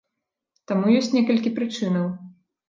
[0.71, 2.09] Таму ёсць некалькі прычынаў.